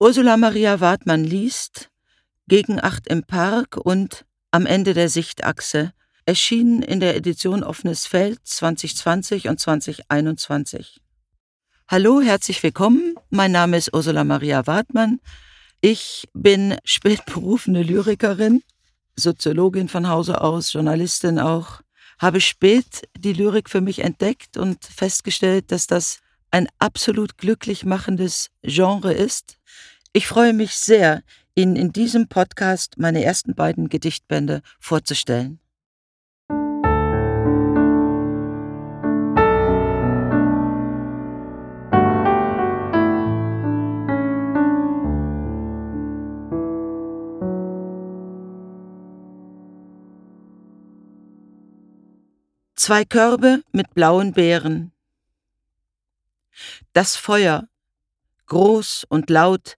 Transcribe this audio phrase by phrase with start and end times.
[0.00, 1.88] Ursula Maria Wartmann liest
[2.48, 5.92] Gegen acht im Park und Am Ende der Sichtachse,
[6.26, 11.00] erschienen in der Edition Offenes Feld 2020 und 2021.
[11.86, 13.14] Hallo, herzlich willkommen.
[13.30, 15.20] Mein Name ist Ursula Maria Wartmann.
[15.80, 18.64] Ich bin spätberufene Lyrikerin,
[19.14, 21.82] Soziologin von Hause aus, Journalistin auch,
[22.18, 26.18] habe spät die Lyrik für mich entdeckt und festgestellt, dass das
[26.54, 29.58] ein absolut glücklich machendes Genre ist.
[30.12, 31.24] Ich freue mich sehr,
[31.56, 35.58] Ihnen in diesem Podcast meine ersten beiden Gedichtbände vorzustellen.
[52.76, 54.93] Zwei Körbe mit blauen Beeren.
[56.92, 57.68] Das Feuer,
[58.46, 59.76] groß und laut,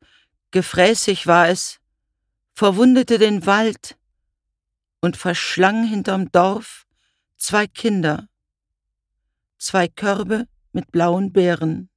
[0.51, 1.80] gefräßig war es,
[2.53, 3.97] verwundete den Wald
[5.00, 6.87] und verschlang hinterm Dorf
[7.37, 8.28] zwei Kinder,
[9.59, 11.91] zwei Körbe mit blauen Beeren.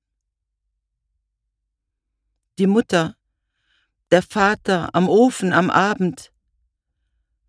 [2.58, 3.16] Die Mutter,
[4.12, 6.32] der Vater am Ofen am Abend,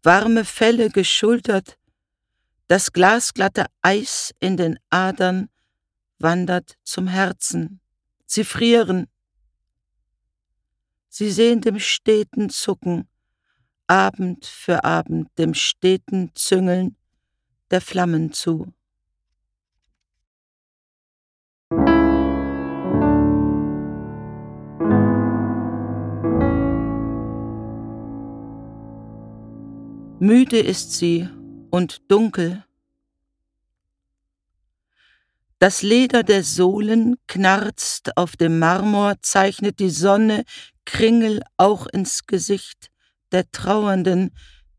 [0.03, 1.79] warme Felle geschultert,
[2.69, 5.49] das glasglatte Eis in den Adern
[6.21, 7.81] wandert zum Herzen.
[8.27, 9.09] Sie frieren.
[11.09, 13.09] Sie sehen dem steten Zucken,
[13.89, 16.97] Abend für Abend dem steten Züngeln
[17.71, 18.73] der Flammen zu.
[30.23, 31.29] Müde ist sie
[31.71, 32.65] und dunkel.
[35.61, 40.45] Das Leder der Sohlen knarzt auf dem Marmor, zeichnet die Sonne
[40.87, 42.91] Kringel auch ins Gesicht
[43.31, 44.31] der Trauernden,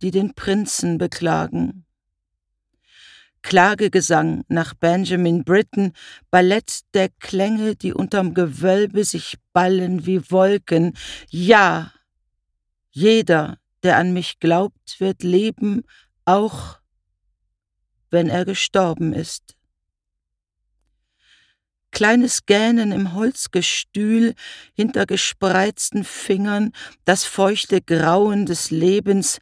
[0.01, 1.85] die den Prinzen beklagen.
[3.43, 5.93] Klagegesang nach Benjamin Britten,
[6.31, 10.97] Ballett der Klänge, die unterm Gewölbe sich ballen wie Wolken.
[11.29, 11.93] Ja,
[12.89, 15.83] jeder, der an mich glaubt, wird leben,
[16.25, 16.79] auch
[18.09, 19.55] wenn er gestorben ist.
[21.91, 24.33] Kleines Gähnen im Holzgestühl,
[24.73, 26.71] hinter gespreizten Fingern,
[27.05, 29.39] das feuchte Grauen des Lebens,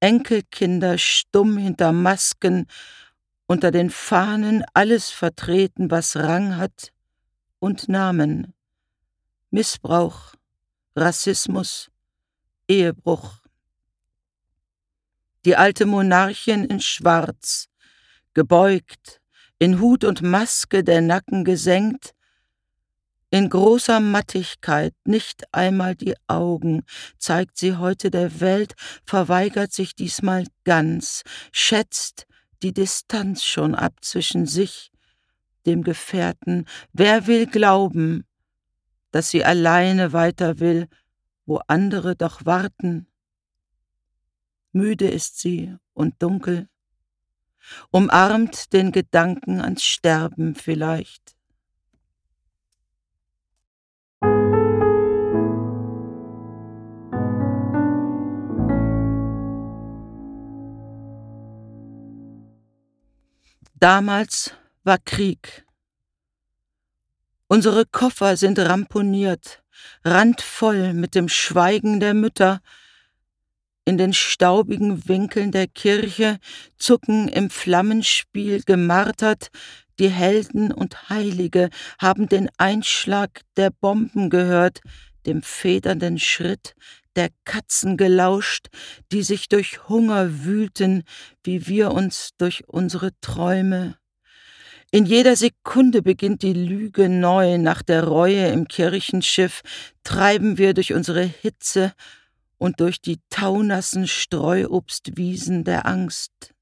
[0.00, 2.66] Enkelkinder stumm hinter Masken,
[3.46, 6.92] unter den Fahnen alles vertreten, was Rang hat
[7.60, 8.52] und Namen.
[9.50, 10.34] Missbrauch,
[10.96, 11.90] Rassismus,
[12.68, 13.38] Ehebruch.
[15.44, 17.68] Die alte Monarchin in Schwarz,
[18.34, 19.20] gebeugt,
[19.58, 22.14] in Hut und Maske der Nacken gesenkt,
[23.30, 26.84] in großer Mattigkeit, nicht einmal die Augen,
[27.18, 28.74] zeigt sie heute der Welt,
[29.04, 32.26] verweigert sich diesmal ganz, schätzt
[32.62, 34.92] die Distanz schon ab zwischen sich,
[35.66, 36.66] dem Gefährten.
[36.92, 38.24] Wer will glauben,
[39.10, 40.88] dass sie alleine weiter will,
[41.44, 43.08] wo andere doch warten?
[44.72, 46.68] Müde ist sie und dunkel,
[47.90, 51.36] umarmt den Gedanken ans Sterben vielleicht.
[63.78, 64.52] Damals
[64.84, 65.66] war Krieg.
[67.46, 69.62] Unsere Koffer sind ramponiert,
[70.02, 72.60] randvoll mit dem Schweigen der Mütter,
[73.86, 76.38] in den staubigen Winkeln der Kirche
[76.76, 79.48] zucken im Flammenspiel gemartert,
[79.98, 84.80] die Helden und Heilige haben den Einschlag der Bomben gehört,
[85.24, 86.74] dem federnden Schritt
[87.14, 88.66] der Katzen gelauscht,
[89.10, 91.02] die sich durch Hunger wühlten,
[91.42, 93.96] wie wir uns durch unsere Träume.
[94.90, 99.62] In jeder Sekunde beginnt die Lüge neu, nach der Reue im Kirchenschiff
[100.04, 101.92] treiben wir durch unsere Hitze
[102.58, 106.54] und durch die taunassen Streuobstwiesen der Angst.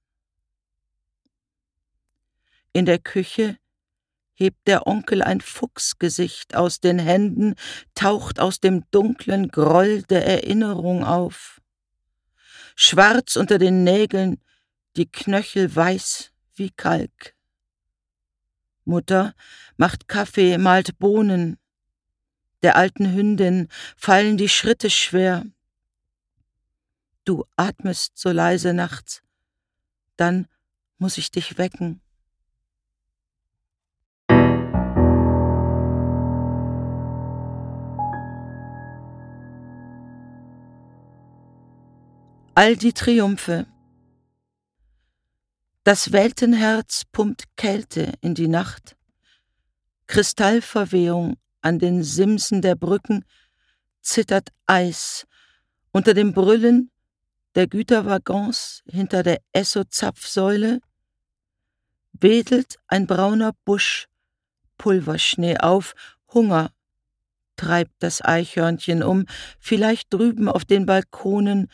[2.73, 3.57] In der Küche
[4.35, 7.55] hebt der Onkel ein Fuchsgesicht aus den Händen,
[7.95, 11.61] taucht aus dem dunklen Groll der Erinnerung auf.
[12.75, 14.41] Schwarz unter den Nägeln,
[14.97, 17.35] die Knöchel weiß wie Kalk.
[18.85, 19.35] Mutter
[19.77, 21.59] macht Kaffee, malt Bohnen.
[22.63, 25.45] Der alten Hündin fallen die Schritte schwer.
[27.25, 29.23] Du atmest so leise nachts.
[30.17, 30.47] Dann
[30.99, 32.01] muss ich dich wecken.
[42.57, 43.67] All die Triumphe.
[45.83, 48.97] Das Weltenherz pumpt Kälte in die Nacht.
[50.07, 53.25] Kristallverwehung an den Simsen der Brücken
[54.03, 55.27] zittert Eis
[55.91, 56.91] unter dem Brüllen
[57.55, 60.81] der Güterwaggons hinter der Esso-Zapfsäule,
[62.13, 64.07] wedelt ein brauner Busch
[64.79, 65.95] Pulverschnee auf,
[66.33, 66.71] Hunger
[67.57, 69.27] treibt das Eichhörnchen um,
[69.59, 71.69] vielleicht drüben auf den Balkonen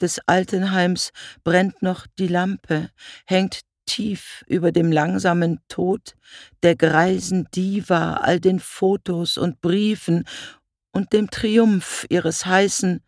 [0.00, 1.10] des Altenheims
[1.44, 2.90] brennt noch die Lampe,
[3.26, 6.14] hängt tief über dem langsamen Tod
[6.62, 10.24] der greisen Diva, all den Fotos und Briefen
[10.92, 13.02] und dem Triumph ihres heißen,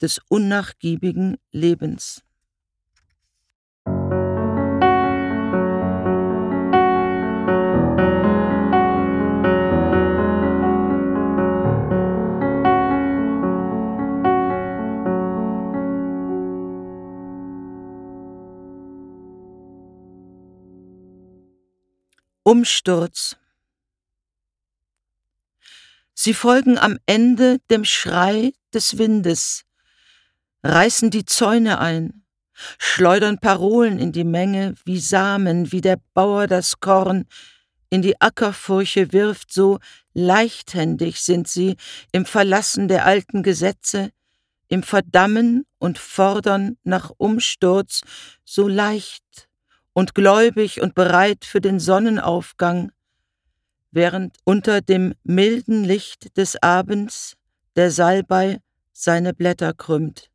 [0.00, 2.22] des unnachgiebigen Lebens.
[22.46, 23.36] Umsturz.
[26.12, 29.64] Sie folgen am Ende dem Schrei des Windes,
[30.64, 32.24] reißen die Zäune ein,
[32.78, 37.26] schleudern Parolen in die Menge wie Samen, wie der Bauer das Korn
[37.90, 39.78] in die Ackerfurche wirft, so
[40.14, 41.76] leichthändig sind sie
[42.12, 44.10] im Verlassen der alten Gesetze,
[44.68, 48.00] im Verdammen und Fordern nach Umsturz,
[48.44, 49.48] so leicht
[49.92, 52.90] und gläubig und bereit für den Sonnenaufgang,
[53.90, 57.36] während unter dem milden Licht des Abends
[57.76, 58.60] der Salbei
[58.92, 60.30] seine Blätter krümmt.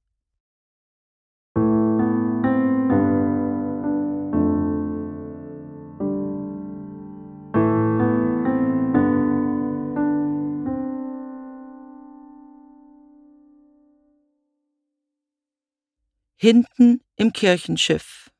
[16.41, 18.31] Hinten im Kirchenschiff.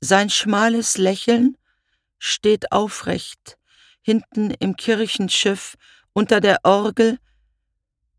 [0.00, 1.56] Sein schmales Lächeln
[2.20, 3.58] steht aufrecht,
[4.00, 5.74] hinten im Kirchenschiff,
[6.12, 7.18] unter der Orgel,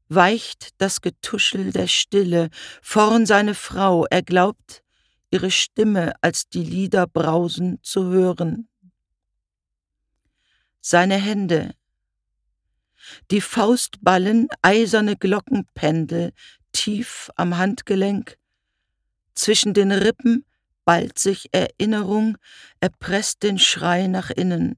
[0.09, 2.49] weicht das Getuschel der Stille,
[2.81, 4.83] vorn seine Frau, er glaubt,
[5.31, 8.67] ihre Stimme als die Lieder brausen zu hören.
[10.81, 11.73] Seine Hände,
[13.31, 16.33] die Faustballen, eiserne Glockenpendel,
[16.71, 18.37] tief am Handgelenk,
[19.33, 20.45] zwischen den Rippen
[20.85, 22.37] ballt sich Erinnerung,
[22.79, 24.77] er presst den Schrei nach innen.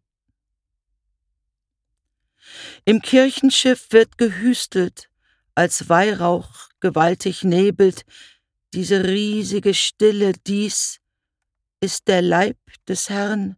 [2.85, 5.09] Im Kirchenschiff wird gehüstelt,
[5.55, 8.03] als Weihrauch gewaltig nebelt,
[8.73, 10.99] diese riesige Stille, dies
[11.81, 13.57] ist der Leib des Herrn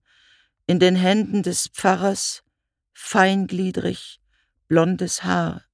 [0.66, 2.44] in den Händen des Pfarrers,
[2.94, 4.22] feingliedrig,
[4.68, 5.66] blondes Haar.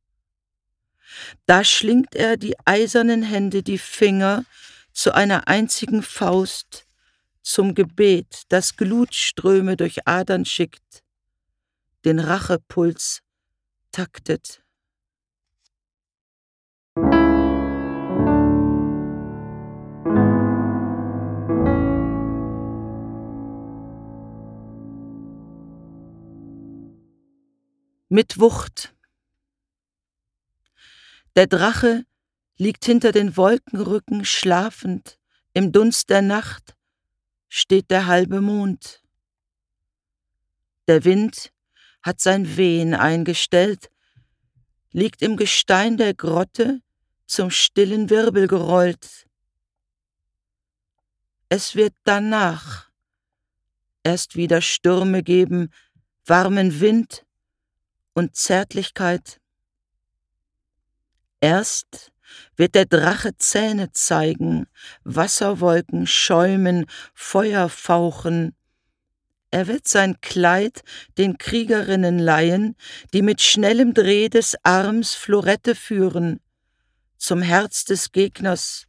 [1.45, 4.45] Da schlingt er die eisernen Hände, die Finger,
[4.93, 6.85] zu einer einzigen Faust,
[7.41, 11.03] zum Gebet, das Glutströme durch Adern schickt,
[12.05, 13.21] den Rachepuls
[13.91, 14.61] taktet.
[28.11, 28.95] Mit Wucht.
[31.39, 32.03] Der Drache
[32.57, 35.17] liegt hinter den Wolkenrücken schlafend,
[35.53, 36.75] im Dunst der Nacht
[37.47, 39.01] steht der halbe Mond.
[40.89, 41.53] Der Wind
[42.01, 43.89] hat sein Wehen eingestellt,
[44.91, 46.81] liegt im Gestein der Grotte
[47.25, 49.25] zum stillen Wirbel gerollt.
[51.47, 52.89] Es wird danach
[54.03, 55.73] erst wieder Stürme geben,
[56.25, 57.25] warmen Wind
[58.11, 59.38] und Zärtlichkeit.
[61.41, 62.11] Erst
[62.55, 64.67] wird der Drache Zähne zeigen,
[65.03, 68.55] Wasserwolken schäumen, Feuer fauchen.
[69.51, 70.83] Er wird sein Kleid
[71.17, 72.75] den Kriegerinnen leihen,
[73.13, 76.39] die mit schnellem Dreh des Arms Florette führen,
[77.17, 78.85] zum Herz des Gegners,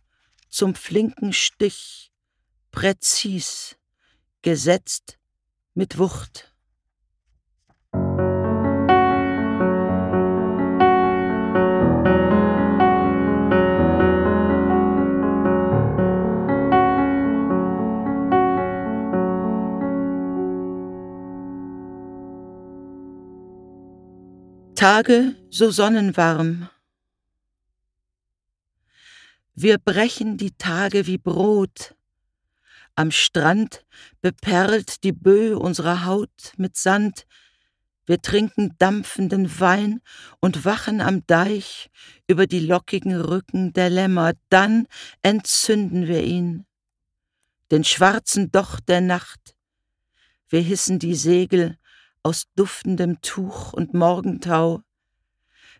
[0.49, 2.12] zum flinken Stich,
[2.73, 3.76] präzis,
[4.42, 5.19] gesetzt
[5.75, 6.50] mit Wucht.
[24.80, 26.70] Tage so sonnenwarm.
[29.54, 31.94] Wir brechen die Tage wie Brot.
[32.94, 33.84] Am Strand
[34.22, 37.26] beperlt die Böe unserer Haut mit Sand.
[38.06, 40.00] Wir trinken dampfenden Wein
[40.40, 41.90] und wachen am Deich
[42.26, 44.87] über die lockigen Rücken der Lämmer, dann
[45.20, 46.64] entzünden wir ihn,
[47.70, 49.54] den schwarzen Docht der Nacht.
[50.49, 51.76] Wir hissen die Segel
[52.23, 54.83] aus duftendem Tuch und Morgentau.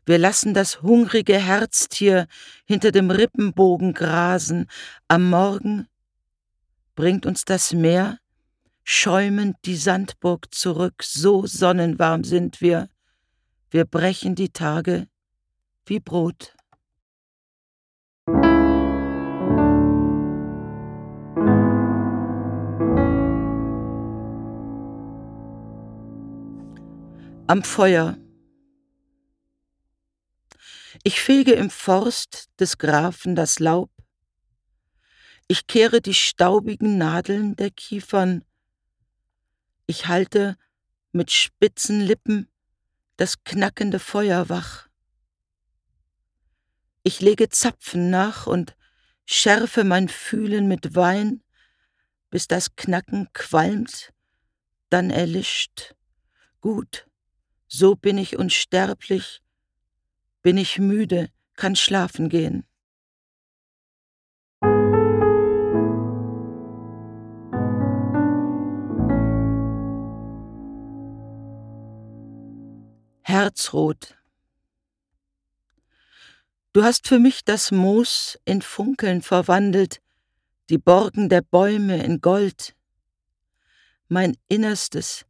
[0.07, 2.27] Wir lassen das hungrige Herztier
[2.65, 4.67] hinter dem Rippenbogen grasen.
[5.09, 5.87] Am Morgen
[6.95, 8.19] bringt uns das Meer
[8.93, 12.89] schäumend die Sandburg zurück, so sonnenwarm sind wir.
[13.71, 15.07] Wir brechen die Tage
[15.87, 16.57] wie Brot.
[27.51, 28.17] Am Feuer.
[31.03, 33.91] Ich fege im Forst des Grafen das Laub.
[35.49, 38.45] Ich kehre die staubigen Nadeln der Kiefern
[39.91, 40.57] ich halte
[41.11, 42.49] mit spitzen Lippen
[43.17, 44.89] das knackende Feuer wach.
[47.03, 48.77] Ich lege Zapfen nach und
[49.27, 51.43] schärfe mein Fühlen mit Wein,
[52.31, 54.13] bis das Knacken qualmt,
[54.91, 55.97] dann erlischt.
[56.61, 57.10] Gut,
[57.73, 59.41] so bin ich unsterblich,
[60.43, 62.67] bin ich müde, kann schlafen gehen.
[73.23, 74.17] Herzrot.
[76.73, 80.01] Du hast für mich das Moos in Funkeln verwandelt,
[80.69, 82.75] die Borken der Bäume in Gold.
[84.09, 85.25] Mein Innerstes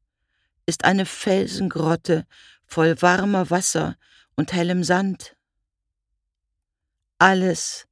[0.71, 2.27] ist eine Felsengrotte
[2.65, 3.97] voll warmer Wasser
[4.37, 5.37] und hellem Sand.
[7.19, 7.89] Alles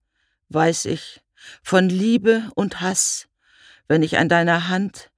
[0.49, 1.20] weiß ich
[1.62, 3.26] von Liebe und Hass,
[3.88, 5.11] wenn ich an deiner Hand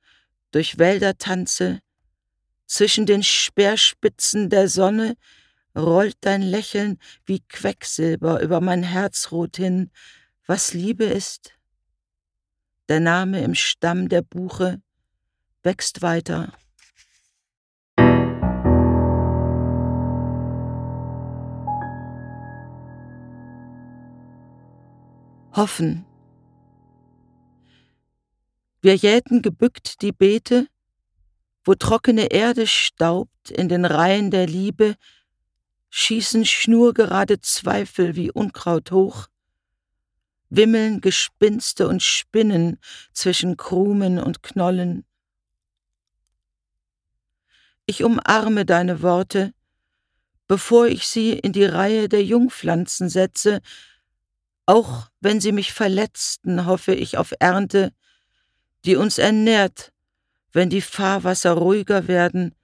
[0.52, 1.80] durch Wälder tanze,
[2.66, 5.16] zwischen den Speerspitzen der Sonne
[5.76, 9.90] rollt dein Lächeln wie Quecksilber über mein Herzrot hin,
[10.46, 11.52] was Liebe ist.
[12.88, 14.80] Der Name im Stamm der Buche
[15.62, 16.54] wächst weiter.
[25.52, 26.07] Hoffen.
[28.83, 30.69] Wir jäten gebückt die Beete,
[31.64, 34.95] wo trockene Erde staubt in den Reihen der Liebe,
[35.90, 39.26] schießen schnurgerade Zweifel wie Unkraut hoch,
[40.50, 42.78] wimmeln Gespinste und Spinnen
[43.12, 45.04] zwischen Krumen und Knollen.
[47.87, 49.52] Ich umarme deine Worte,
[50.47, 53.61] bevor ich sie in die Reihe der Jungpflanzen setze,
[54.70, 57.92] auch wenn sie mich verletzten, hoffe ich auf Ernte,
[58.84, 59.92] die uns ernährt
[60.52, 62.54] wenn die Fahrwasser ruhiger werden,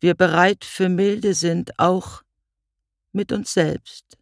[0.00, 2.22] wir bereit für Milde sind, auch
[3.12, 4.17] mit uns selbst.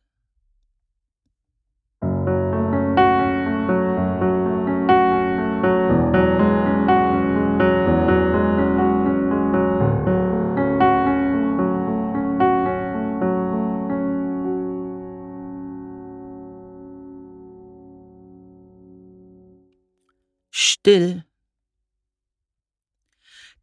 [20.87, 21.25] Still.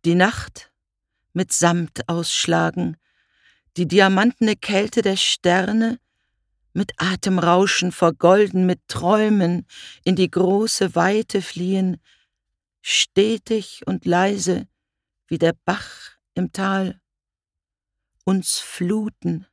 [0.04, 0.74] Die Nacht
[1.32, 2.98] mit Samt ausschlagen,
[3.78, 6.02] die diamantene Kälte der Sterne
[6.74, 9.66] mit Atemrauschen vergolden, mit Träumen
[10.04, 12.02] in die große Weite fliehen,
[12.82, 14.68] stetig und leise
[15.28, 17.00] wie der Bach im Tal,
[18.26, 19.48] uns fluten,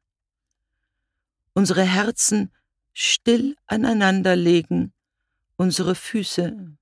[1.52, 2.52] unsere Herzen
[2.92, 4.92] still aneinanderlegen,
[5.54, 6.76] unsere Füße